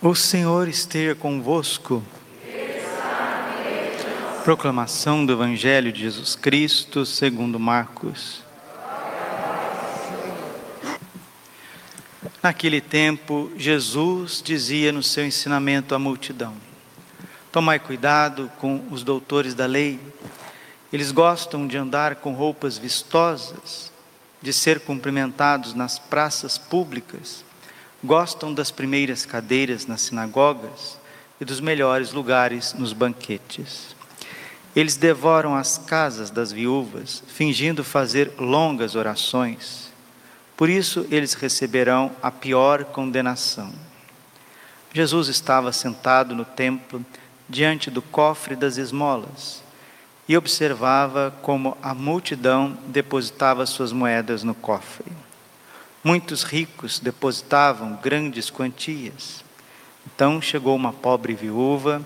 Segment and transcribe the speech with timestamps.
[0.00, 2.04] O Senhor esteja convosco.
[4.44, 8.44] Proclamação do Evangelho de Jesus Cristo, segundo Marcos.
[12.40, 16.54] Naquele tempo, Jesus dizia no seu ensinamento à multidão:
[17.50, 19.98] Tomai cuidado com os doutores da lei.
[20.92, 23.90] Eles gostam de andar com roupas vistosas,
[24.40, 27.47] de ser cumprimentados nas praças públicas
[28.02, 30.98] gostam das primeiras cadeiras nas sinagogas
[31.40, 33.96] e dos melhores lugares nos banquetes.
[34.74, 39.90] Eles devoram as casas das viúvas, fingindo fazer longas orações.
[40.56, 43.72] Por isso eles receberão a pior condenação.
[44.92, 47.04] Jesus estava sentado no templo,
[47.48, 49.62] diante do cofre das esmolas,
[50.28, 55.10] e observava como a multidão depositava suas moedas no cofre.
[56.08, 59.44] Muitos ricos depositavam grandes quantias.
[60.06, 62.00] Então chegou uma pobre viúva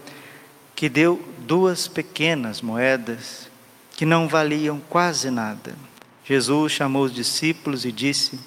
[0.74, 3.48] que deu duas pequenas moedas
[3.92, 5.76] que não valiam quase nada.
[6.24, 8.40] Jesus chamou os discípulos e disse: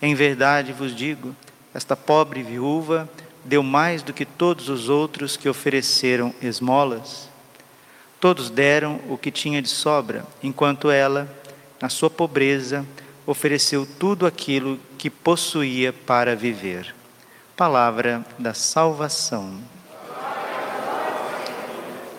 [0.00, 1.34] Em verdade vos digo,
[1.74, 3.10] esta pobre viúva
[3.44, 7.28] deu mais do que todos os outros que ofereceram esmolas.
[8.20, 11.28] Todos deram o que tinha de sobra, enquanto ela,
[11.82, 12.86] na sua pobreza,
[13.26, 16.94] ofereceu tudo aquilo que possuía para viver.
[17.56, 19.58] Palavra da salvação.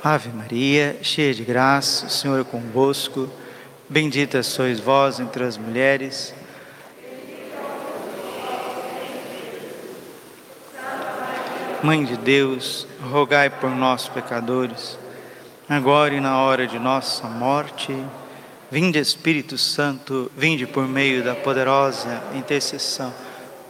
[0.04, 3.30] Ave Maria, cheia de graça, o Senhor é convosco.
[3.90, 6.34] Bendita sois vós entre as mulheres.
[11.84, 14.98] Mãe de Deus, rogai por nós, pecadores,
[15.70, 17.94] agora e na hora de nossa morte.
[18.70, 23.14] Vinde Espírito Santo, vinde por meio da poderosa intercessão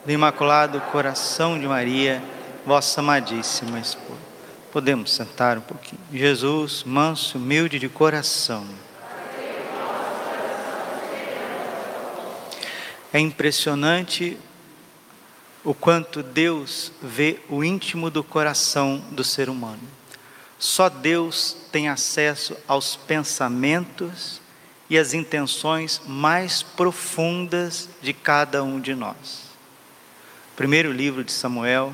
[0.03, 2.19] do Imaculado Coração de Maria,
[2.65, 4.19] vossa amadíssima esposa.
[4.71, 6.01] Podemos sentar um pouquinho.
[6.11, 8.65] Jesus, manso, humilde de coração.
[13.13, 14.36] É impressionante
[15.63, 19.81] o quanto Deus vê o íntimo do coração do ser humano.
[20.57, 24.41] Só Deus tem acesso aos pensamentos
[24.89, 29.48] e as intenções mais profundas de cada um de nós.
[30.55, 31.93] Primeiro livro de Samuel,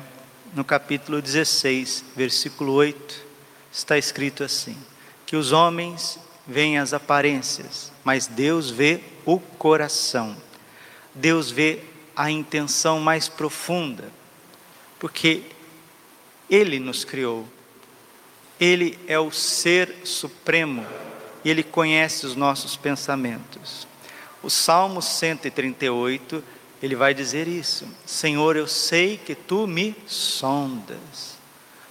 [0.54, 3.20] no capítulo 16, versículo 8,
[3.72, 4.76] está escrito assim:
[5.26, 10.36] que os homens veem as aparências, mas Deus vê o coração.
[11.14, 11.80] Deus vê
[12.14, 14.10] a intenção mais profunda,
[14.98, 15.42] porque
[16.48, 17.48] Ele nos criou,
[18.58, 20.86] Ele é o Ser Supremo,
[21.44, 23.86] e Ele conhece os nossos pensamentos.
[24.42, 26.42] O Salmo 138,
[26.82, 31.38] ele vai dizer isso: Senhor, eu sei que tu me sondas,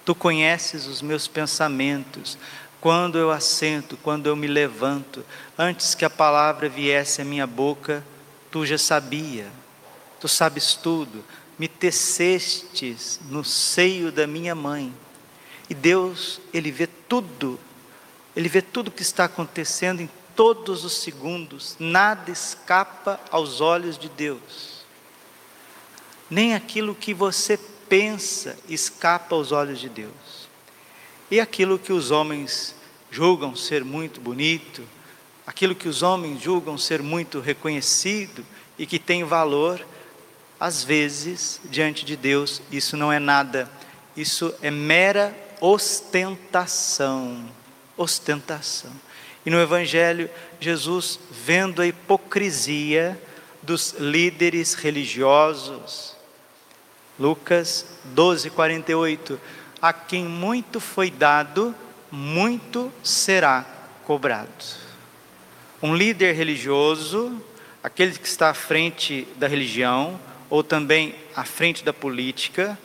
[0.05, 2.37] tu conheces os meus pensamentos,
[2.79, 5.25] quando eu assento, quando eu me levanto,
[5.57, 8.05] antes que a palavra viesse à minha boca,
[8.51, 9.47] tu já sabia,
[10.19, 11.23] tu sabes tudo,
[11.57, 14.93] me tecestes no seio da minha mãe.
[15.69, 17.59] E Deus, Ele vê tudo
[18.35, 23.97] ele vê tudo o que está acontecendo em todos os segundos, nada escapa aos olhos
[23.97, 24.83] de Deus.
[26.29, 27.57] Nem aquilo que você
[27.87, 30.49] pensa escapa aos olhos de Deus.
[31.29, 32.75] E aquilo que os homens
[33.11, 34.83] julgam ser muito bonito,
[35.45, 38.43] aquilo que os homens julgam ser muito reconhecido
[38.77, 39.85] e que tem valor,
[40.59, 43.69] às vezes, diante de Deus, isso não é nada,
[44.15, 47.45] isso é mera ostentação
[47.97, 48.91] ostentação.
[49.45, 53.19] E no Evangelho, Jesus, vendo a hipocrisia
[53.61, 56.15] dos líderes religiosos,
[57.19, 59.39] Lucas 12, 48,
[59.81, 61.75] a quem muito foi dado,
[62.11, 63.65] muito será
[64.05, 64.49] cobrado.
[65.81, 67.41] Um líder religioso,
[67.83, 72.77] aquele que está à frente da religião, ou também à frente da política,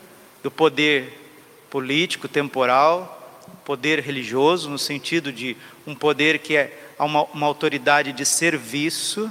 [0.42, 1.18] do poder
[1.70, 3.17] político, temporal,
[3.68, 5.54] poder religioso, no sentido de
[5.86, 9.30] um poder que é uma, uma autoridade de serviço,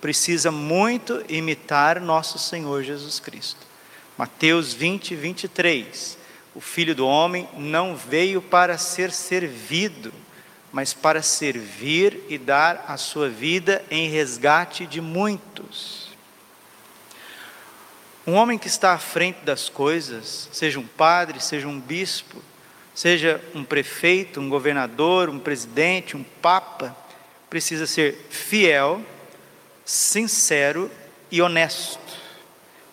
[0.00, 3.66] precisa muito imitar nosso Senhor Jesus Cristo.
[4.16, 6.16] Mateus 20, 23.
[6.54, 10.14] O filho do homem não veio para ser servido,
[10.72, 16.10] mas para servir e dar a sua vida em resgate de muitos.
[18.24, 22.40] Um homem que está à frente das coisas, seja um padre, seja um bispo,
[22.94, 26.96] seja um prefeito, um governador, um presidente, um papa,
[27.50, 29.02] precisa ser fiel,
[29.84, 30.90] sincero
[31.30, 31.98] e honesto.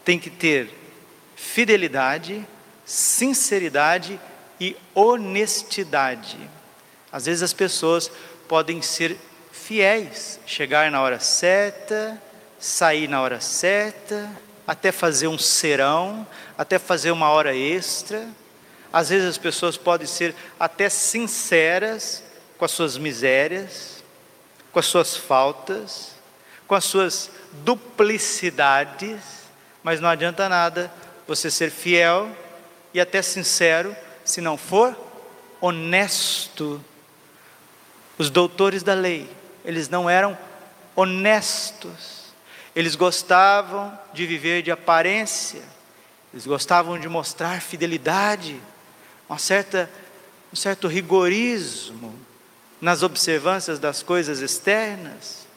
[0.03, 0.69] Tem que ter
[1.35, 2.45] fidelidade,
[2.85, 4.19] sinceridade
[4.59, 6.37] e honestidade.
[7.11, 8.11] Às vezes as pessoas
[8.47, 9.17] podem ser
[9.51, 12.21] fiéis, chegar na hora certa,
[12.59, 14.29] sair na hora certa,
[14.67, 16.25] até fazer um serão,
[16.57, 18.27] até fazer uma hora extra.
[18.91, 22.23] Às vezes as pessoas podem ser até sinceras
[22.57, 24.03] com as suas misérias,
[24.71, 26.11] com as suas faltas,
[26.67, 27.31] com as suas
[27.63, 29.19] duplicidades,
[29.83, 30.91] mas não adianta nada
[31.27, 32.29] você ser fiel
[32.93, 34.95] e até sincero se não for
[35.59, 36.83] honesto.
[38.17, 39.29] Os doutores da lei,
[39.65, 40.37] eles não eram
[40.95, 42.21] honestos.
[42.75, 45.61] Eles gostavam de viver de aparência.
[46.33, 48.61] Eles gostavam de mostrar fidelidade,
[49.31, 49.89] uma certa,
[50.51, 52.13] um certo rigorismo
[52.81, 55.47] nas observâncias das coisas externas.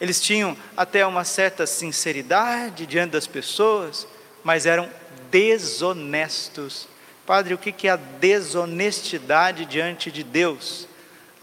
[0.00, 4.06] Eles tinham até uma certa sinceridade diante das pessoas,
[4.44, 4.88] mas eram
[5.28, 6.86] desonestos.
[7.26, 10.86] Padre, o que é a desonestidade diante de Deus?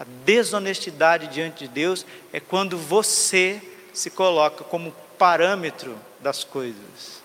[0.00, 3.60] A desonestidade diante de Deus é quando você
[3.92, 7.22] se coloca como parâmetro das coisas.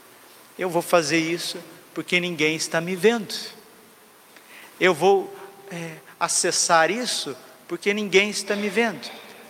[0.58, 1.58] Eu vou fazer isso
[1.94, 3.58] porque ninguém está me vendo.
[4.80, 5.34] Eu vou
[5.72, 7.36] é, acessar isso
[7.68, 9.10] porque ninguém está me vendo.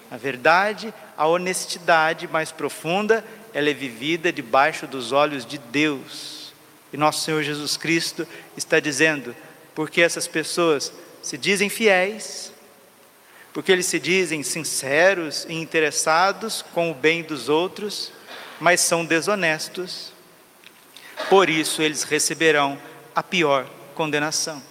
[0.10, 3.24] Na verdade, a honestidade mais profunda,
[3.54, 6.54] ela é vivida debaixo dos olhos de Deus.
[6.92, 8.28] E nosso Senhor Jesus Cristo
[8.58, 9.36] está dizendo:
[9.76, 10.92] porque essas pessoas
[11.22, 12.52] se dizem fiéis,
[13.54, 18.12] porque eles se dizem sinceros e interessados com o bem dos outros,
[18.60, 20.12] mas são desonestos,
[21.30, 22.80] por isso eles receberão
[23.16, 24.69] a pior condenação.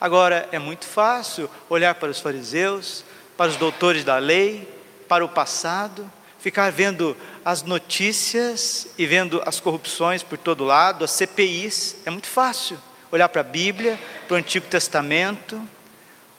[0.00, 3.04] Agora, é muito fácil olhar para os fariseus,
[3.36, 4.68] para os doutores da lei,
[5.08, 11.10] para o passado ficar vendo as notícias e vendo as corrupções por todo lado, as
[11.10, 12.78] CPIs, é muito fácil.
[13.10, 15.60] Olhar para a Bíblia, para o Antigo Testamento,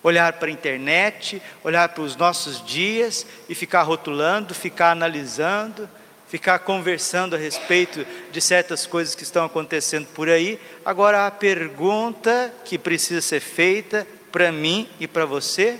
[0.01, 5.89] olhar para a internet, olhar para os nossos dias e ficar rotulando, ficar analisando,
[6.29, 10.59] ficar conversando a respeito de certas coisas que estão acontecendo por aí.
[10.85, 15.79] Agora, a pergunta que precisa ser feita para mim e para você,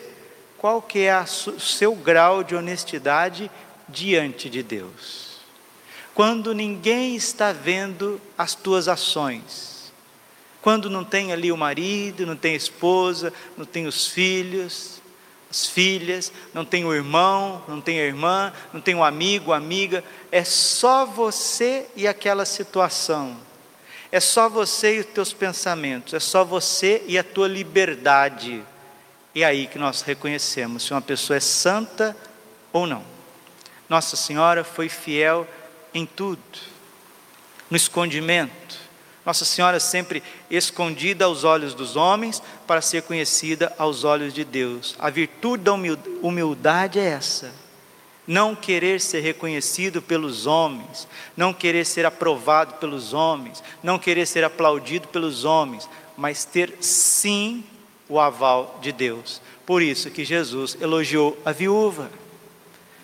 [0.57, 3.49] qual que é o seu grau de honestidade
[3.87, 5.39] diante de Deus.
[6.15, 9.93] Quando ninguém está vendo as tuas ações,
[10.61, 14.98] quando não tem ali o marido, não tem a esposa, não tem os filhos,
[15.49, 20.03] as filhas, não tem o irmão, não tem a irmã, não tem o amigo, amiga,
[20.31, 23.35] é só você e aquela situação.
[24.11, 28.63] É só você e os teus pensamentos, é só você e a tua liberdade.
[29.33, 32.15] E é aí que nós reconhecemos se uma pessoa é santa
[32.71, 33.03] ou não.
[33.87, 35.47] Nossa Senhora foi fiel
[35.93, 36.41] em tudo,
[37.69, 38.88] no escondimento.
[39.29, 44.95] Nossa Senhora sempre escondida aos olhos dos homens para ser conhecida aos olhos de Deus.
[44.97, 47.53] A virtude da humildade é essa.
[48.25, 54.43] Não querer ser reconhecido pelos homens, não querer ser aprovado pelos homens, não querer ser
[54.43, 55.87] aplaudido pelos homens,
[56.17, 57.63] mas ter sim
[58.07, 59.43] o aval de Deus.
[59.63, 62.09] Por isso que Jesus elogiou a viúva.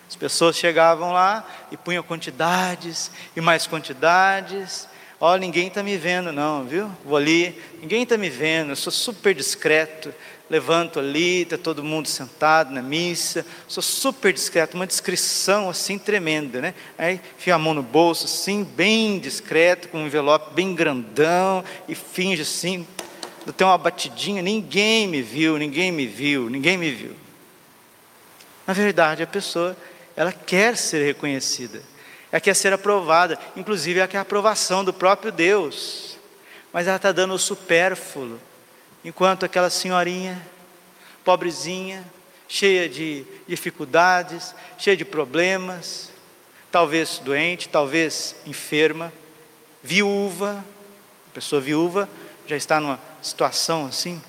[0.09, 4.87] As pessoas chegavam lá e punham quantidades e mais quantidades.
[5.25, 6.87] Ó, oh, ninguém está me vendo, não, viu?
[7.03, 10.13] Vou ali, ninguém está me vendo, eu sou super discreto.
[10.47, 16.61] Levanto ali, está todo mundo sentado na missa, sou super discreto, uma descrição assim tremenda,
[16.61, 16.75] né?
[16.95, 21.95] Aí fio a mão no bolso, assim, bem discreto, com um envelope bem grandão, e
[21.95, 22.85] finge assim,
[23.57, 27.15] tem uma batidinha, ninguém me viu, ninguém me viu, ninguém me viu.
[28.67, 29.75] Na verdade, a pessoa
[30.15, 31.81] ela quer ser reconhecida,
[32.35, 36.17] ela quer ser aprovada, inclusive ela quer a aprovação do próprio Deus,
[36.73, 38.37] mas ela está dando o supérfluo,
[39.05, 40.45] enquanto aquela senhorinha,
[41.23, 42.03] pobrezinha,
[42.45, 46.11] cheia de dificuldades, cheia de problemas,
[46.69, 49.13] talvez doente, talvez enferma,
[49.81, 50.61] viúva,
[51.33, 52.09] pessoa viúva
[52.45, 54.21] já está numa situação assim,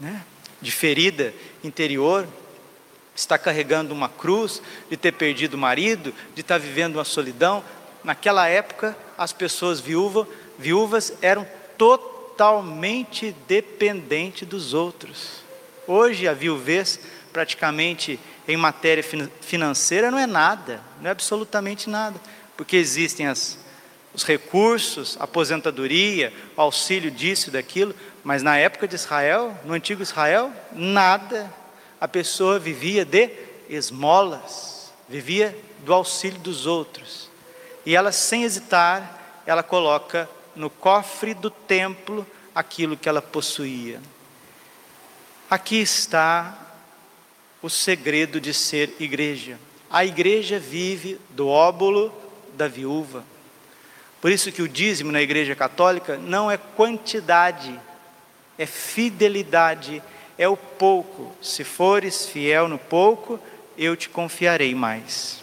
[0.00, 0.24] né,
[0.60, 1.32] de ferida
[1.62, 2.26] interior,
[3.14, 7.62] está carregando uma cruz, de ter perdido o marido, de estar vivendo uma solidão.
[8.02, 10.26] Naquela época, as pessoas viúva,
[10.58, 11.46] viúvas eram
[11.78, 15.42] totalmente dependentes dos outros.
[15.86, 16.98] Hoje, a viuvez,
[17.32, 19.04] praticamente em matéria
[19.40, 22.20] financeira, não é nada, não é absolutamente nada,
[22.56, 23.58] porque existem as,
[24.12, 30.52] os recursos, aposentadoria, auxílio disso e daquilo, mas na época de Israel, no antigo Israel,
[30.72, 31.50] nada
[32.00, 33.30] a pessoa vivia de
[33.68, 37.30] esmolas, vivia do auxílio dos outros.
[37.86, 44.00] E ela, sem hesitar, ela coloca no cofre do templo aquilo que ela possuía.
[45.50, 46.58] Aqui está
[47.60, 49.58] o segredo de ser igreja.
[49.90, 52.12] A igreja vive do óbolo
[52.54, 53.24] da viúva.
[54.20, 57.78] Por isso que o dízimo na igreja católica não é quantidade,
[58.56, 60.02] é fidelidade,
[60.38, 61.32] é o pouco.
[61.40, 63.38] Se fores fiel no pouco,
[63.76, 65.42] eu te confiarei mais.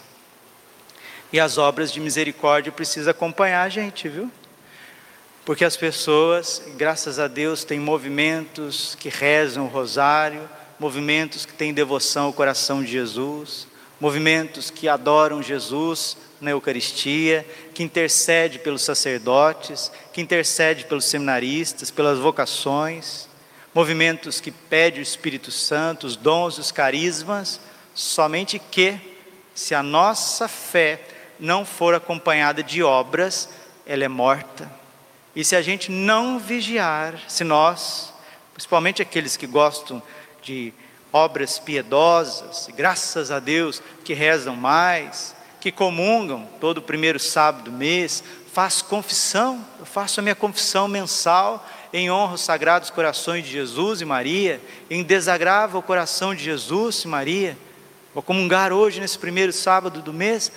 [1.32, 4.30] E as obras de misericórdia precisam acompanhar a gente, viu?
[5.44, 11.74] Porque as pessoas, graças a Deus, têm movimentos que rezam o rosário, movimentos que têm
[11.74, 13.66] devoção ao coração de Jesus,
[13.98, 22.18] movimentos que adoram Jesus na Eucaristia, que intercede pelos sacerdotes, que intercede pelos seminaristas, pelas
[22.18, 23.28] vocações,
[23.74, 27.60] movimentos que pede o Espírito Santo, os dons, os carismas,
[27.94, 28.98] somente que
[29.54, 31.00] se a nossa fé
[31.38, 33.48] não for acompanhada de obras,
[33.86, 34.70] ela é morta.
[35.34, 38.12] E se a gente não vigiar, se nós,
[38.52, 40.02] principalmente aqueles que gostam
[40.42, 40.72] de
[41.12, 47.72] obras piedosas, graças a Deus, que rezam mais, que comungam todo o primeiro sábado do
[47.72, 53.52] mês, faz confissão, eu faço a minha confissão mensal em honra aos sagrados corações de
[53.52, 57.56] Jesus e Maria, em desagravo ao coração de Jesus e Maria.
[58.14, 60.50] Vou comungar hoje nesse primeiro sábado do mês,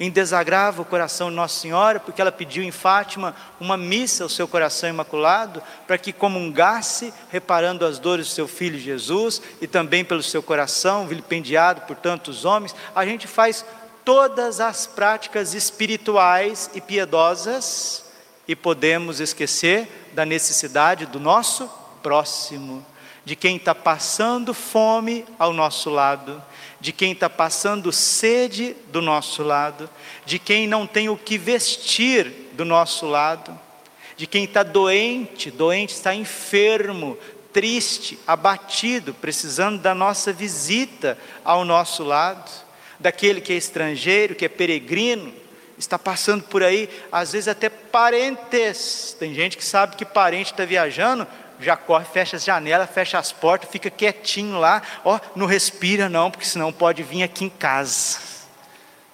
[0.00, 4.28] em desagravo o coração de Nossa Senhora, porque ela pediu em Fátima uma missa ao
[4.28, 10.04] seu coração imaculado, para que comungasse, reparando as dores do seu filho Jesus e também
[10.04, 12.74] pelo seu coração, vilipendiado por tantos homens.
[12.94, 13.64] A gente faz
[14.04, 18.04] todas as práticas espirituais e piedosas
[18.46, 21.68] e podemos esquecer da necessidade do nosso
[22.02, 22.84] próximo,
[23.24, 26.42] de quem está passando fome ao nosso lado
[26.84, 29.88] de quem está passando sede do nosso lado,
[30.26, 33.58] de quem não tem o que vestir do nosso lado,
[34.18, 37.16] de quem está doente, doente, está enfermo,
[37.54, 42.50] triste, abatido, precisando da nossa visita ao nosso lado,
[43.00, 45.32] daquele que é estrangeiro, que é peregrino,
[45.78, 49.16] está passando por aí, às vezes até parentes.
[49.18, 51.26] Tem gente que sabe que parente está viajando,
[51.60, 56.30] já corre, fecha as janelas, fecha as portas, fica quietinho lá, ó, não respira não,
[56.30, 58.18] porque senão pode vir aqui em casa.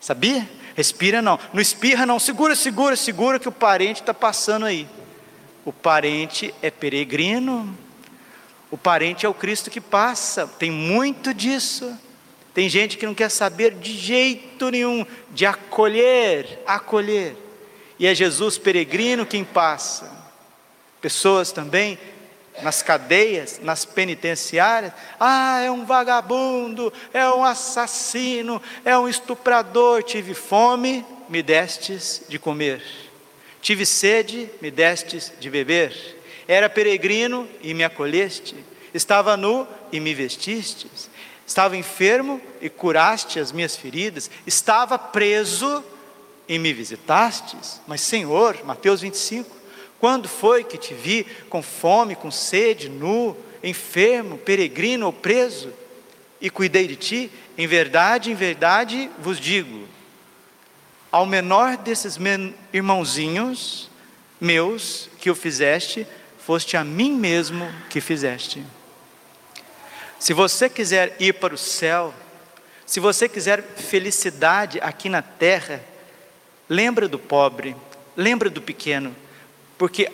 [0.01, 0.49] Sabia?
[0.75, 4.89] Respira não, não espirra não, segura, segura, segura que o parente está passando aí.
[5.65, 7.77] O parente é peregrino,
[8.71, 11.97] o parente é o Cristo que passa, tem muito disso.
[12.61, 17.35] Tem gente que não quer saber de jeito nenhum de acolher, acolher.
[17.99, 20.13] E é Jesus peregrino quem passa.
[21.01, 21.99] Pessoas também
[22.61, 30.03] nas cadeias, nas penitenciárias, ah, é um vagabundo, é um assassino, é um estuprador.
[30.03, 32.83] Tive fome, me destes de comer.
[33.63, 35.97] Tive sede, me destes de beber.
[36.47, 38.55] Era peregrino e me acolheste.
[38.93, 41.09] Estava nu e me vestistes.
[41.51, 44.31] Estava enfermo e curaste as minhas feridas.
[44.47, 45.83] Estava preso
[46.49, 47.81] e me visitastes.
[47.89, 49.51] Mas, Senhor, Mateus 25,
[49.99, 55.73] quando foi que te vi com fome, com sede, nu, enfermo, peregrino ou preso,
[56.41, 57.33] e cuidei de ti?
[57.59, 59.89] Em verdade, em verdade vos digo:
[61.11, 62.17] ao menor desses
[62.73, 63.91] irmãozinhos
[64.41, 66.07] meus que o fizeste,
[66.39, 68.63] foste a mim mesmo que fizeste.
[70.21, 72.15] Se você quiser ir para o céu,
[72.87, 75.83] se você quiser felicidade aqui na terra,
[76.69, 77.75] lembra do pobre,
[78.17, 79.17] lembra do pequeno
[79.81, 80.13] porque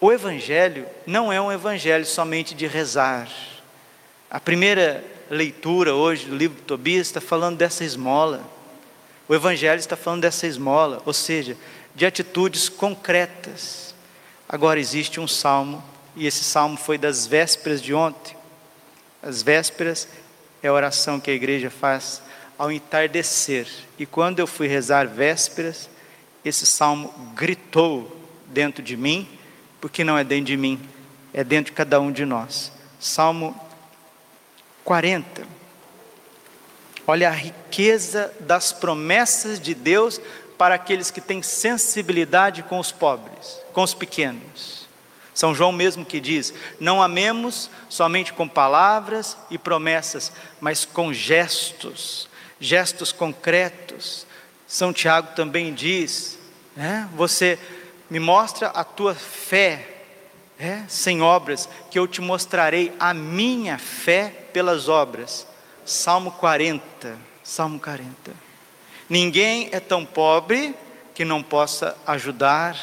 [0.00, 3.28] o Evangelho não é um Evangelho somente de rezar.
[4.30, 8.42] A primeira leitura hoje do livro de Tobias está falando dessa esmola.
[9.28, 11.58] O Evangelho está falando dessa esmola, ou seja,
[11.94, 13.94] de atitudes concretas.
[14.48, 18.35] Agora existe um salmo, e esse salmo foi das vésperas de ontem.
[19.26, 20.06] As vésperas
[20.62, 22.22] é a oração que a igreja faz
[22.56, 23.66] ao entardecer.
[23.98, 25.90] E quando eu fui rezar vésperas,
[26.44, 28.16] esse salmo gritou
[28.46, 29.28] dentro de mim,
[29.80, 30.80] porque não é dentro de mim,
[31.34, 32.70] é dentro de cada um de nós.
[33.00, 33.60] Salmo
[34.84, 35.42] 40.
[37.04, 40.20] Olha a riqueza das promessas de Deus
[40.56, 44.85] para aqueles que têm sensibilidade com os pobres, com os pequenos.
[45.36, 52.26] São João mesmo que diz: não amemos somente com palavras e promessas, mas com gestos,
[52.58, 54.26] gestos concretos.
[54.66, 56.38] São Tiago também diz:
[56.74, 57.58] né, você
[58.08, 60.04] me mostra a tua fé,
[60.58, 65.46] é, sem obras, que eu te mostrarei a minha fé pelas obras.
[65.84, 67.14] Salmo 40,
[67.44, 68.32] Salmo 40.
[69.06, 70.74] Ninguém é tão pobre
[71.14, 72.74] que não possa ajudar.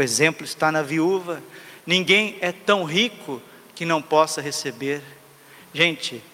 [0.00, 1.42] O exemplo está na viúva.
[1.84, 3.38] Ninguém é tão rico
[3.74, 5.02] que não possa receber.
[5.74, 6.24] Gente,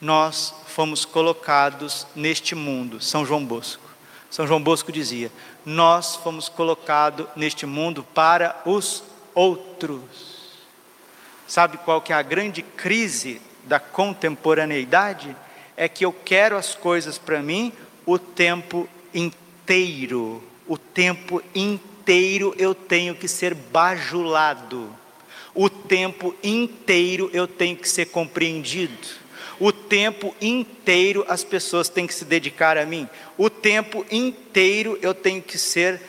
[0.00, 3.88] nós fomos colocados neste mundo, São João Bosco.
[4.28, 5.30] São João Bosco dizia:
[5.64, 10.00] Nós fomos colocados neste mundo para os outros.
[11.46, 15.36] Sabe qual que é a grande crise da contemporaneidade?
[15.76, 17.72] É que eu quero as coisas para mim
[18.04, 20.42] o tempo inteiro.
[20.66, 21.93] O tempo inteiro
[22.58, 24.88] eu tenho que ser bajulado.
[25.54, 29.24] O tempo inteiro eu tenho que ser compreendido.
[29.60, 33.08] O tempo inteiro as pessoas têm que se dedicar a mim.
[33.38, 36.00] O tempo inteiro eu tenho que ser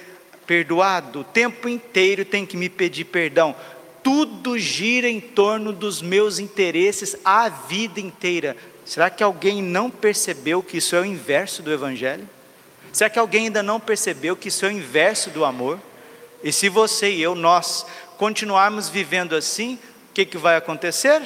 [0.47, 1.21] perdoado.
[1.21, 3.55] O tempo inteiro tem que me pedir perdão.
[4.03, 8.57] Tudo gira em torno dos meus interesses a vida inteira.
[8.83, 12.27] Será que alguém não percebeu que isso é o inverso do Evangelho?
[12.95, 15.77] Será que alguém ainda não percebeu que isso é o inverso do amor?
[16.41, 17.85] E se você e eu, nós,
[18.17, 19.77] continuarmos vivendo assim,
[20.09, 21.21] o que, que vai acontecer?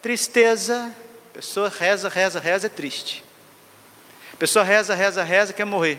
[0.00, 0.90] Tristeza.
[1.30, 3.22] A pessoa reza, reza, reza, é triste.
[4.32, 5.98] A pessoa reza, reza, reza, quer morrer.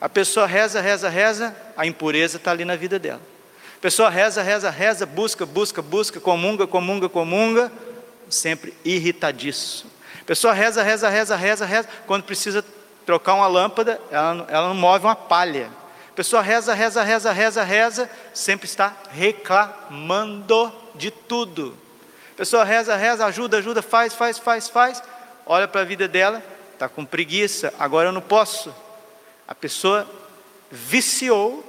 [0.00, 3.22] A pessoa reza, reza, reza, a impureza está ali na vida dela.
[3.76, 7.70] A pessoa reza, reza, reza, busca, busca, busca, comunga, comunga, comunga,
[8.28, 9.88] sempre irritadíssimo.
[10.20, 12.64] A pessoa reza, reza, reza, reza, reza, quando precisa
[13.04, 15.70] trocar uma lâmpada, ela, ela não move uma palha.
[16.10, 21.76] A pessoa reza, reza, reza, reza, reza, sempre está reclamando de tudo.
[22.32, 25.02] A pessoa reza, reza, ajuda, ajuda, faz, faz, faz, faz.
[25.46, 26.42] Olha para a vida dela,
[26.72, 28.74] está com preguiça, agora eu não posso.
[29.48, 30.06] A pessoa
[30.70, 31.64] viciou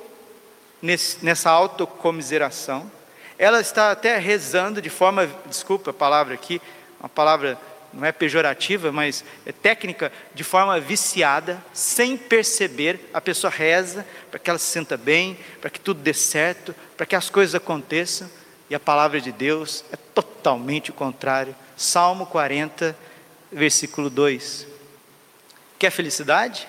[0.81, 2.89] nesse, nessa autocomiseração.
[3.37, 6.61] Ela está até rezando de forma, desculpa a palavra aqui,
[6.99, 7.57] uma palavra
[7.93, 14.39] não é pejorativa, mas é técnica, de forma viciada, sem perceber, a pessoa reza para
[14.39, 18.29] que ela se sinta bem, para que tudo dê certo, para que as coisas aconteçam,
[18.69, 21.55] e a palavra de Deus é totalmente o contrário.
[21.77, 22.97] Salmo 40,
[23.51, 24.65] versículo 2.
[25.77, 26.67] Quer felicidade?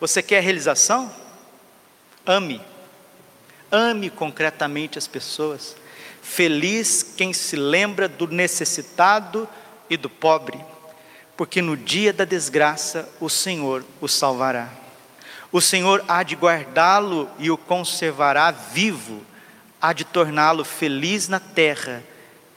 [0.00, 1.14] Você quer realização?
[2.26, 2.60] Ame.
[3.70, 5.76] Ame concretamente as pessoas.
[6.22, 9.48] Feliz quem se lembra do necessitado
[9.90, 10.58] e do pobre,
[11.36, 14.70] porque no dia da desgraça o Senhor o salvará.
[15.52, 19.20] O Senhor há de guardá-lo e o conservará vivo,
[19.82, 22.04] há de torná-lo feliz na terra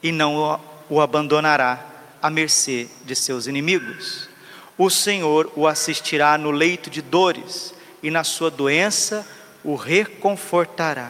[0.02, 1.84] e não o, abandonará
[2.22, 4.30] à mercê de seus inimigos.
[4.78, 9.26] O Senhor o assistirá no leito de dores e na sua doença
[9.63, 11.10] o reconfortará.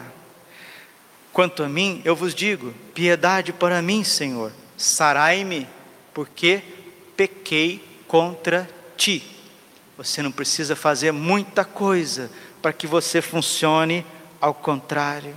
[1.32, 5.66] Quanto a mim, eu vos digo: piedade para mim, Senhor, sarai-me
[6.14, 6.62] porque
[7.16, 9.22] pequei contra ti.
[9.98, 12.30] Você não precisa fazer muita coisa
[12.62, 14.06] para que você funcione
[14.40, 15.36] ao contrário,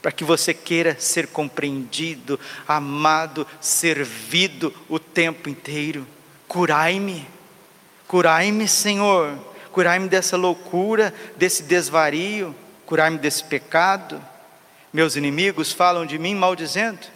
[0.00, 6.06] para que você queira ser compreendido, amado, servido o tempo inteiro.
[6.48, 7.26] Curai-me,
[8.06, 9.36] curai-me, Senhor,
[9.72, 14.22] curai-me dessa loucura, desse desvario, curai-me desse pecado.
[14.92, 17.15] Meus inimigos falam de mim maldizendo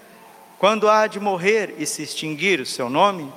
[0.60, 3.32] quando há de morrer e se extinguir o seu nome?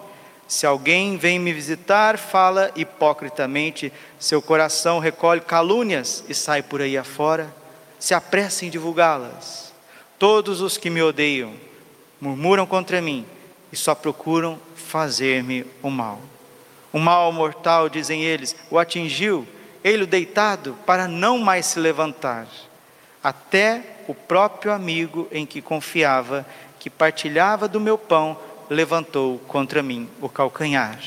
[0.46, 6.98] Se alguém vem me visitar, fala hipocritamente, seu coração recolhe calúnias e sai por aí
[6.98, 7.48] afora,
[7.98, 9.74] se apressa em divulgá-las.
[10.20, 11.54] Todos os que me odeiam
[12.20, 13.26] murmuram contra mim
[13.72, 16.20] e só procuram fazer-me o mal.
[16.92, 19.48] O mal mortal, dizem eles, o atingiu,
[19.82, 22.48] ele deitado para não mais se levantar.
[23.24, 26.46] Até o próprio amigo em que confiava
[26.84, 28.38] que partilhava do meu pão,
[28.70, 31.00] levantou contra mim o calcanhar.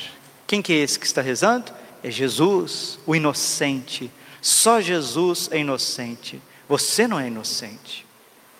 [0.46, 1.70] Quem que é esse que está rezando?
[2.02, 4.10] É Jesus, o inocente.
[4.40, 6.40] Só Jesus é inocente.
[6.66, 8.06] Você não é inocente.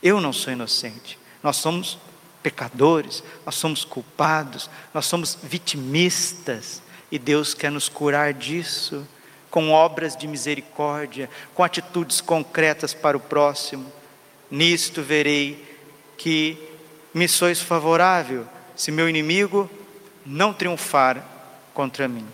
[0.03, 1.19] Eu não sou inocente.
[1.43, 1.99] Nós somos
[2.43, 6.83] pecadores, nós somos culpados, nós somos vitimistas.
[7.11, 9.09] E Deus quer nos curar disso,
[9.51, 13.91] com obras de misericórdia, com atitudes concretas para o próximo.
[14.51, 15.65] Nisto verei
[16.19, 16.76] que
[17.17, 19.71] me sois favorável, se meu inimigo
[20.27, 21.25] não triunfar
[21.73, 22.27] contra mim.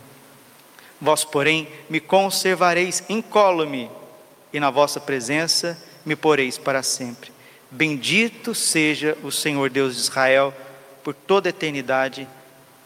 [1.01, 3.89] Vós, porém, me conservareis incólume,
[4.53, 7.31] e na vossa presença me poreis para sempre.
[7.71, 10.53] Bendito seja o Senhor Deus de Israel,
[11.05, 12.27] por toda a eternidade,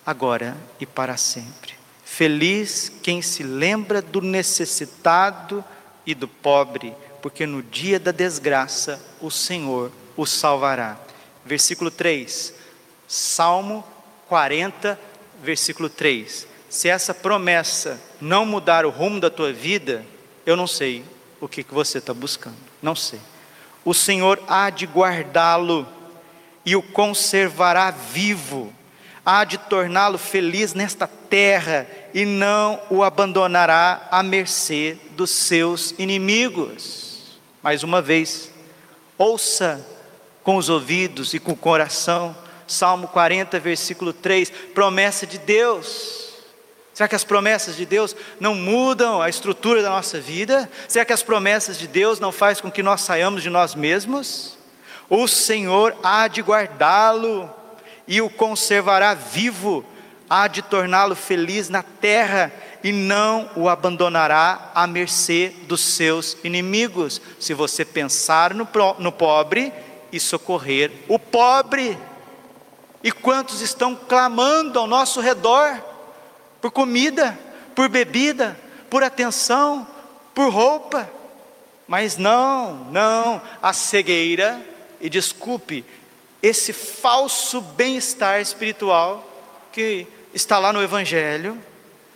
[0.04, 1.72] agora e para sempre.
[2.04, 5.64] Feliz quem se lembra do necessitado
[6.04, 11.06] e do pobre, porque no dia da desgraça o Senhor o salvará
[11.46, 12.52] versículo 3.
[13.09, 13.85] Salmo
[14.28, 14.98] 40,
[15.42, 16.46] versículo 3.
[16.68, 20.04] Se essa promessa não mudar o rumo da tua vida,
[20.44, 21.04] eu não sei
[21.40, 22.56] o que, que você está buscando.
[22.82, 23.20] Não sei.
[23.85, 25.87] o Senhor há de guardá-lo
[26.64, 28.72] e o conservará vivo,
[29.24, 37.38] há de torná-lo feliz nesta terra e não o abandonará à mercê dos seus inimigos.
[37.62, 38.50] Mais uma vez,
[39.16, 39.85] ouça
[40.46, 42.35] com os ouvidos e com o coração,
[42.68, 46.37] Salmo 40, versículo 3, promessa de Deus.
[46.94, 50.70] Será que as promessas de Deus não mudam a estrutura da nossa vida?
[50.87, 54.56] Será que as promessas de Deus não fazem com que nós saiamos de nós mesmos?
[55.11, 57.50] O Senhor há de guardá-lo
[58.06, 59.85] e o conservará vivo,
[60.30, 62.52] há de torná-lo feliz na terra
[62.85, 67.20] e não o abandonará à mercê dos seus inimigos.
[67.40, 68.68] Se você pensar no,
[69.00, 69.72] no pobre
[70.16, 71.98] e socorrer o pobre.
[73.02, 75.81] E quantos estão clamando ao nosso redor?
[76.66, 77.38] por comida,
[77.76, 78.59] por bebida,
[78.90, 79.87] por atenção,
[80.35, 81.09] por roupa.
[81.87, 84.61] Mas não, não, a cegueira,
[85.00, 85.85] e desculpe,
[86.42, 89.24] esse falso bem-estar espiritual
[89.72, 91.57] que está lá no Evangelho,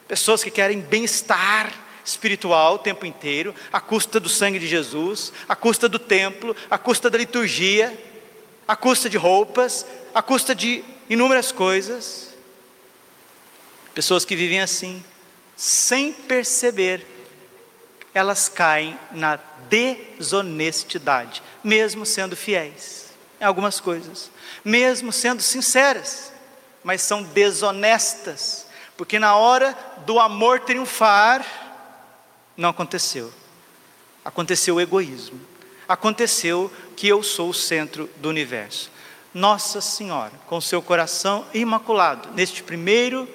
[0.09, 1.73] pessoas que querem bem-estar
[2.05, 6.79] espiritual o tempo inteiro, à custa do sangue de Jesus, à custa do templo, à
[6.79, 7.97] custa da liturgia,
[8.67, 12.31] à custa de roupas, à custa de inúmeras coisas.
[13.95, 15.03] Pessoas que vivem assim,
[15.57, 17.07] sem perceber,
[18.15, 23.11] elas caem na desonestidade, mesmo sendo fiéis
[23.41, 24.31] em algumas coisas,
[24.65, 26.33] mesmo sendo sinceras,
[26.85, 31.45] mas são desonestas, porque na hora do amor triunfar,
[32.57, 33.33] não aconteceu.
[34.25, 35.41] Aconteceu o egoísmo.
[35.89, 38.91] Aconteceu que eu sou o centro do universo.
[39.33, 43.29] Nossa Senhora, com seu coração imaculado, neste primeiro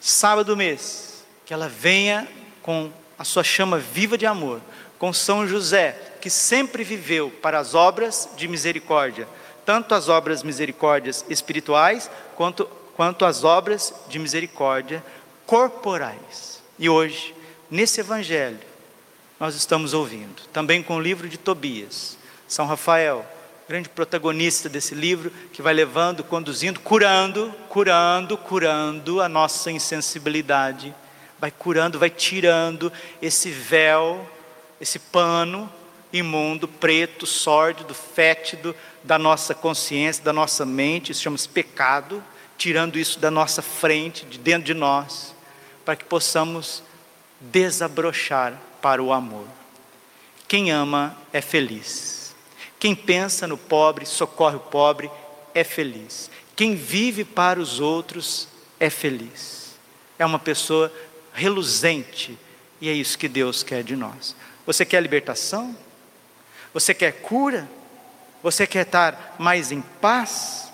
[0.00, 2.28] sábado do mês, que ela venha
[2.62, 4.60] com a sua chama viva de amor,
[4.98, 9.26] com São José, que sempre viveu para as obras de misericórdia,
[9.64, 15.04] tanto as obras misericórdias espirituais, quanto, quanto as obras de misericórdia
[15.46, 16.62] corporais.
[16.78, 17.34] E hoje,
[17.72, 18.58] nesse Evangelho,
[19.40, 23.26] nós estamos ouvindo, também com o livro de Tobias, São Rafael,
[23.66, 30.94] grande protagonista desse livro, que vai levando, conduzindo, curando, curando, curando a nossa insensibilidade,
[31.40, 34.30] vai curando, vai tirando esse véu,
[34.78, 35.72] esse pano
[36.12, 42.22] imundo, preto, sórdido, fétido da nossa consciência, da nossa mente, isso chama-se pecado,
[42.58, 45.34] tirando isso da nossa frente, de dentro de nós,
[45.86, 46.82] para que possamos
[47.50, 49.46] desabrochar para o amor.
[50.46, 52.34] Quem ama é feliz.
[52.78, 55.10] Quem pensa no pobre, socorre o pobre,
[55.54, 56.30] é feliz.
[56.54, 59.74] Quem vive para os outros é feliz.
[60.18, 60.92] É uma pessoa
[61.32, 62.38] reluzente
[62.80, 64.36] e é isso que Deus quer de nós.
[64.66, 65.76] Você quer libertação?
[66.74, 67.68] Você quer cura?
[68.42, 70.72] Você quer estar mais em paz?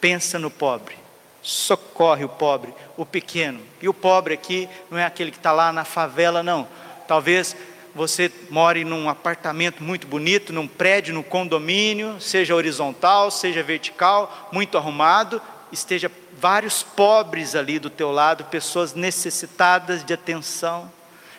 [0.00, 0.96] Pensa no pobre,
[1.42, 3.60] socorre o pobre, o pequeno.
[3.80, 6.68] E o pobre aqui não é aquele que está lá na favela, não.
[7.08, 7.56] Talvez
[7.94, 14.78] você more num apartamento muito bonito, num prédio, num condomínio, seja horizontal, seja vertical, muito
[14.78, 20.90] arrumado, esteja vários pobres ali do teu lado, pessoas necessitadas de atenção,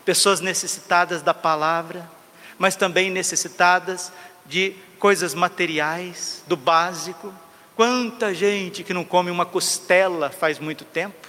[0.06, 2.10] pessoas necessitadas da palavra,
[2.58, 4.12] mas também necessitadas
[4.46, 7.34] de coisas materiais, do básico.
[7.76, 11.28] Quanta gente que não come uma costela faz muito tempo?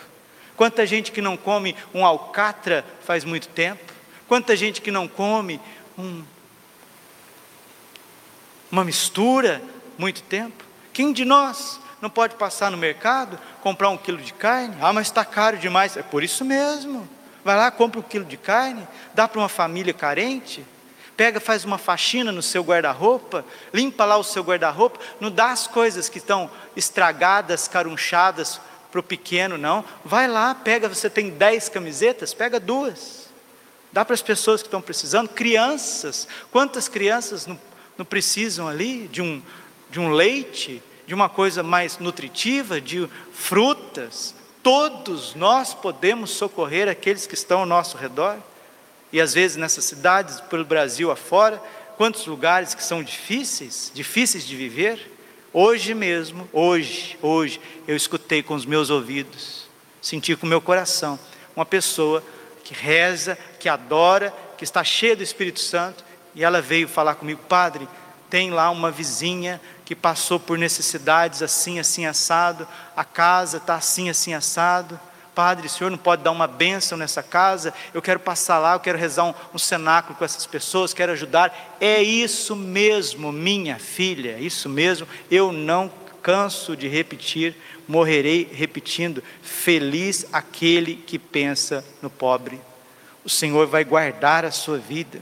[0.57, 3.93] Quanta gente que não come um alcatra faz muito tempo?
[4.29, 5.61] Quanta gente que não come
[5.99, 6.23] um,
[8.71, 9.63] uma mistura
[9.97, 10.65] muito tempo.
[10.93, 14.77] Quem de nós não pode passar no mercado, comprar um quilo de carne?
[14.81, 15.97] Ah, mas está caro demais.
[15.97, 17.09] É por isso mesmo.
[17.45, 20.65] Vai lá, compra um quilo de carne, dá para uma família carente,
[21.17, 25.67] pega, faz uma faxina no seu guarda-roupa, limpa lá o seu guarda-roupa, não dá as
[25.67, 29.85] coisas que estão estragadas, carunchadas para o pequeno, não.
[30.05, 33.29] Vai lá, pega, você tem dez camisetas, pega duas.
[33.93, 37.59] Dá para as pessoas que estão precisando, crianças, quantas crianças não,
[37.97, 39.41] não precisam ali de um,
[39.91, 47.27] de um leite, de uma coisa mais nutritiva, de frutas, todos nós podemos socorrer aqueles
[47.27, 48.39] que estão ao nosso redor,
[49.15, 51.63] e às vezes nessas cidades, pelo Brasil afora,
[51.97, 55.09] quantos lugares que são difíceis, difíceis de viver,
[55.53, 59.69] hoje mesmo, hoje, hoje, eu escutei com os meus ouvidos,
[60.03, 61.17] senti com o meu coração,
[61.55, 62.25] uma pessoa
[62.65, 67.41] que reza, que adora, que está cheia do Espírito Santo, e ela veio falar comigo,
[67.49, 67.87] padre,
[68.29, 74.11] tem lá uma vizinha que passou por necessidades assim, assim, assado, a casa está assim,
[74.11, 74.99] assim, assado,
[75.35, 77.75] Padre, o senhor não pode dar uma bênção nessa casa?
[77.93, 81.77] Eu quero passar lá, eu quero rezar um, um cenáculo com essas pessoas, quero ajudar.
[81.81, 85.09] É isso mesmo, minha filha, é isso mesmo.
[85.31, 85.91] Eu não
[86.23, 87.57] canso de repetir,
[87.89, 92.61] morrerei repetindo: feliz aquele que pensa no pobre.
[93.25, 95.21] O Senhor vai guardar a sua vida.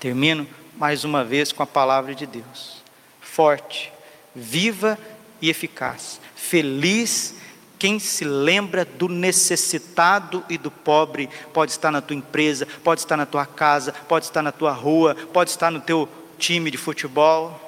[0.00, 2.82] Termino mais uma vez com a palavra de Deus.
[3.20, 3.92] Forte,
[4.34, 4.98] viva
[5.40, 6.20] e eficaz.
[6.34, 7.34] Feliz
[7.82, 13.16] quem se lembra do necessitado e do pobre, pode estar na tua empresa, pode estar
[13.16, 17.60] na tua casa, pode estar na tua rua, pode estar no teu time de futebol,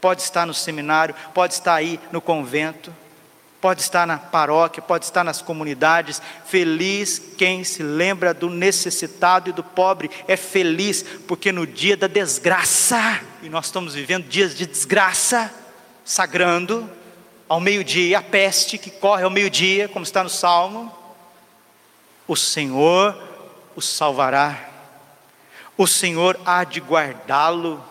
[0.00, 2.92] pode estar no seminário, pode estar aí no convento,
[3.60, 6.20] pode estar na paróquia, pode estar nas comunidades.
[6.44, 12.08] Feliz quem se lembra do necessitado e do pobre, é feliz, porque no dia da
[12.08, 15.54] desgraça, e nós estamos vivendo dias de desgraça,
[16.04, 16.90] sagrando,
[17.52, 20.90] ao meio-dia, a peste que corre ao meio-dia, como está no Salmo,
[22.26, 23.14] o Senhor
[23.76, 24.70] o salvará,
[25.76, 27.84] o Senhor há de guardá-lo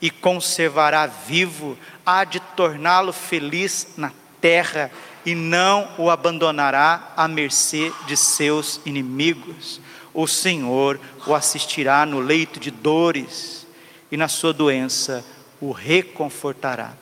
[0.00, 4.92] e conservará vivo, há de torná-lo feliz na terra
[5.26, 9.80] e não o abandonará à mercê de seus inimigos.
[10.14, 13.66] O Senhor o assistirá no leito de dores
[14.08, 15.24] e na sua doença
[15.60, 17.01] o reconfortará.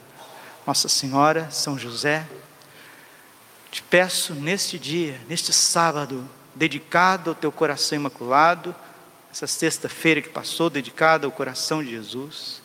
[0.71, 2.25] Nossa Senhora, São José,
[3.73, 8.73] te peço neste dia, neste sábado, dedicado ao teu coração imaculado,
[9.33, 12.63] essa sexta-feira que passou, dedicada ao coração de Jesus,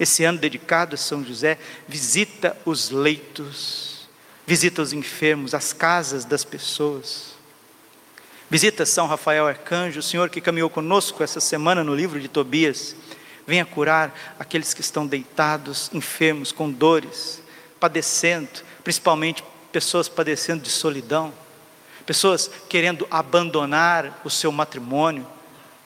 [0.00, 4.08] esse ano dedicado a São José, visita os leitos,
[4.46, 7.34] visita os enfermos, as casas das pessoas.
[8.48, 12.96] Visita São Rafael Arcanjo, o Senhor que caminhou conosco essa semana no livro de Tobias.
[13.46, 17.41] Venha curar aqueles que estão deitados, enfermos, com dores
[17.82, 19.42] padecendo, principalmente
[19.72, 21.34] pessoas padecendo de solidão,
[22.06, 25.26] pessoas querendo abandonar o seu matrimônio,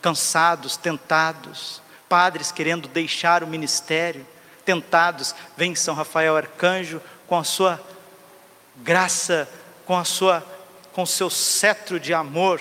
[0.02, 4.26] cansados, tentados, padres querendo deixar o ministério,
[4.62, 7.80] tentados, vem São Rafael Arcanjo com a sua
[8.76, 9.48] graça,
[9.86, 10.44] com a sua
[10.92, 12.58] com o seu cetro de amor,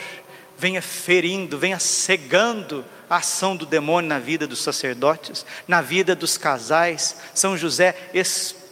[0.58, 6.38] venha ferindo, venha cegando a ação do demônio na vida dos sacerdotes, na vida dos
[6.38, 7.16] casais.
[7.34, 8.10] São José,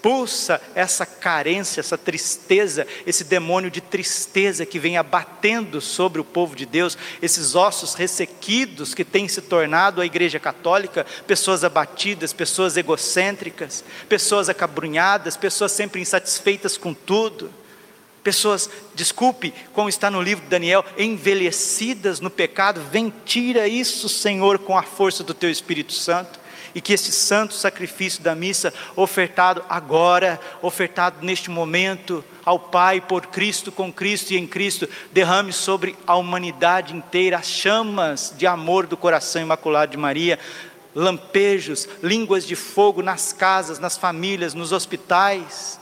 [0.03, 6.57] expulsa essa carência, essa tristeza, esse demônio de tristeza que vem abatendo sobre o povo
[6.57, 12.75] de Deus, esses ossos ressequidos que têm se tornado a Igreja Católica, pessoas abatidas, pessoas
[12.75, 17.49] egocêntricas, pessoas acabrunhadas, pessoas sempre insatisfeitas com tudo.
[18.21, 24.59] Pessoas, desculpe, como está no livro de Daniel, envelhecidas no pecado, vem, tira isso, Senhor,
[24.59, 26.42] com a força do Teu Espírito Santo
[26.75, 33.27] e que este santo sacrifício da missa, ofertado agora, ofertado neste momento ao Pai por
[33.27, 38.87] Cristo, com Cristo e em Cristo, derrame sobre a humanidade inteira as chamas de amor
[38.87, 40.39] do coração imaculado de Maria,
[40.95, 45.79] lampejos, línguas de fogo nas casas, nas famílias, nos hospitais,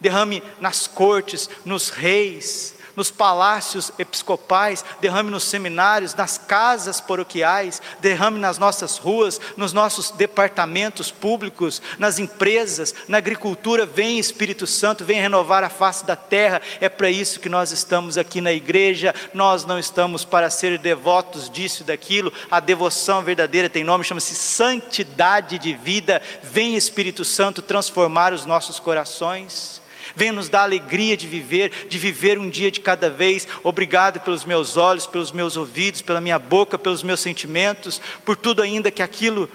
[0.00, 8.38] derrame nas cortes, nos reis, nos palácios episcopais, derrame nos seminários, nas casas paroquiais, derrame
[8.38, 13.86] nas nossas ruas, nos nossos departamentos públicos, nas empresas, na agricultura.
[13.86, 16.60] Vem Espírito Santo, vem renovar a face da terra.
[16.80, 19.14] É para isso que nós estamos aqui na igreja.
[19.32, 22.32] Nós não estamos para ser devotos disso e daquilo.
[22.50, 26.20] A devoção verdadeira tem nome, chama-se santidade de vida.
[26.42, 29.83] Vem Espírito Santo transformar os nossos corações.
[30.16, 33.48] Venha nos dar alegria de viver, de viver um dia de cada vez.
[33.62, 38.62] Obrigado pelos meus olhos, pelos meus ouvidos, pela minha boca, pelos meus sentimentos, por tudo
[38.62, 39.48] ainda que aquilo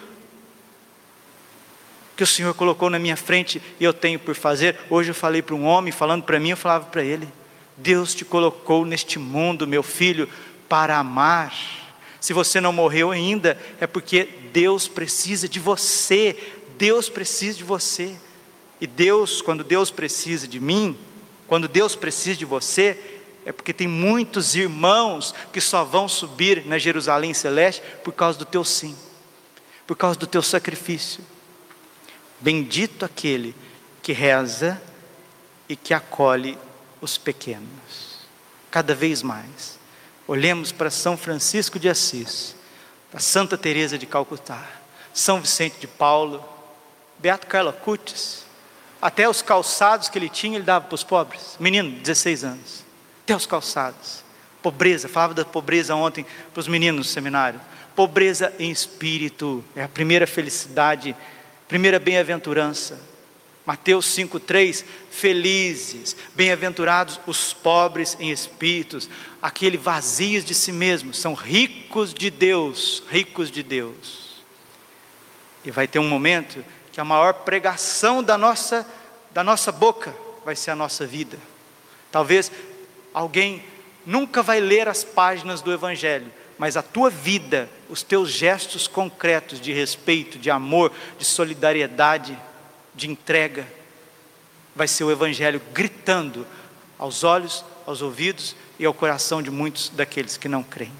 [2.19, 4.78] que o Senhor colocou na minha frente e eu tenho por fazer.
[4.89, 7.26] Hoje eu falei para um homem, falando para mim, eu falava para ele:
[7.78, 10.28] Deus te colocou neste mundo, meu filho,
[10.67, 11.54] para amar.
[12.19, 16.36] Se você não morreu ainda, é porque Deus precisa de você.
[16.78, 18.17] Deus precisa de você.
[18.79, 20.97] E Deus, quando Deus precisa de mim,
[21.47, 26.77] quando Deus precisa de você, é porque tem muitos irmãos que só vão subir na
[26.77, 28.95] Jerusalém celeste por causa do teu sim,
[29.87, 31.23] por causa do teu sacrifício.
[32.39, 33.55] Bendito aquele
[34.01, 34.81] que reza
[35.67, 36.57] e que acolhe
[37.01, 38.19] os pequenos.
[38.71, 39.79] Cada vez mais.
[40.27, 42.55] Olhemos para São Francisco de Assis,
[43.09, 44.63] para Santa Teresa de Calcutá,
[45.11, 46.45] São Vicente de Paulo,
[47.17, 48.43] Beato Carlo Acutis,
[49.01, 51.55] até os calçados que ele tinha, ele dava para os pobres.
[51.59, 52.85] Menino, 16 anos.
[53.23, 54.23] Até os calçados.
[54.62, 57.62] Pobreza, falava da pobreza ontem para os meninos no seminário.
[57.95, 61.15] Pobreza em espírito é a primeira felicidade,
[61.67, 62.99] primeira bem-aventurança.
[63.65, 69.09] Mateus 5,3: Felizes, bem-aventurados os pobres em espíritos,
[69.41, 74.43] aqueles vazios de si mesmos, são ricos de Deus, ricos de Deus.
[75.63, 78.86] E vai ter um momento que a maior pregação da nossa,
[79.32, 81.38] da nossa boca vai ser a nossa vida.
[82.12, 82.52] Talvez
[83.13, 83.63] alguém
[84.06, 89.62] nunca vai ler as páginas do Evangelho, mas a tua vida, os teus gestos concretos
[89.62, 92.38] de respeito, de amor, de solidariedade,
[92.93, 93.65] de entrega,
[94.75, 96.45] vai ser o Evangelho gritando
[96.97, 100.93] aos olhos, aos ouvidos e ao coração de muitos daqueles que não creem.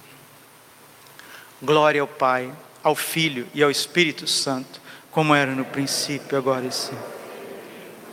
[1.62, 4.78] Glória ao Pai, ao Filho e ao Espírito Santo,
[5.12, 6.93] como era no princípio, agora e.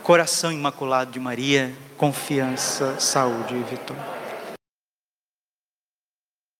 [0.03, 4.16] Coração imaculado de Maria, confiança, saúde e vitória.